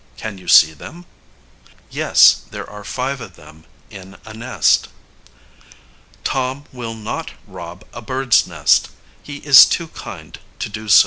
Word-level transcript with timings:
Can 0.17 0.39
you 0.39 0.47
see 0.47 0.73
them? 0.73 1.05
Yes; 1.91 2.41
there 2.49 2.67
are 2.67 2.83
five 2.83 3.21
of 3.21 3.35
them 3.35 3.65
in 3.91 4.17
a 4.25 4.33
nest. 4.33 4.87
Tom 6.23 6.65
will 6.73 6.95
not 6.95 7.33
rob 7.45 7.85
a 7.93 8.01
bird's 8.01 8.47
nest. 8.47 8.89
He 9.21 9.37
is 9.45 9.63
too 9.63 9.89
kind 9.89 10.39
to 10.57 10.69
do 10.69 10.87
so. 10.89 10.99